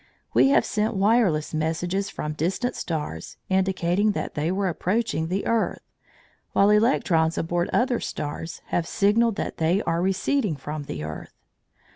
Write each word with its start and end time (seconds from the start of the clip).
We 0.33 0.47
have 0.47 0.65
sent 0.65 0.95
wireless 0.95 1.53
messages 1.53 2.09
from 2.09 2.33
distant 2.33 2.75
stars, 2.75 3.37
indicating 3.49 4.13
that 4.13 4.33
they 4.33 4.51
were 4.51 4.67
approaching 4.67 5.27
the 5.27 5.45
earth, 5.45 5.83
while 6.53 6.71
electrons 6.71 7.37
aboard 7.37 7.69
other 7.71 7.99
stars 7.99 8.63
have 8.69 8.87
signalled 8.87 9.35
that 9.35 9.57
they 9.57 9.79
are 9.83 10.01
receding 10.01 10.55
from 10.55 10.85
the 10.85 11.03
earth. 11.03 11.33